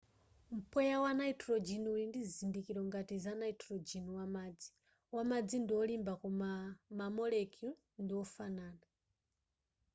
mpweya 0.57 0.97
wa 1.03 1.11
nitrogen 1.19 1.83
uli 1.93 2.05
ndi 2.07 2.19
zizindikiro 2.27 2.81
ngati 2.89 3.15
za 3.23 3.33
nitrogen 3.41 4.05
wamadzi 4.17 4.69
wamadzi 5.15 5.55
ndi 5.63 5.73
olimba 5.81 6.13
koma 6.21 6.49
ma 6.97 7.05
molecule 7.17 7.77
ndi 8.01 8.13
ofanana 8.23 8.87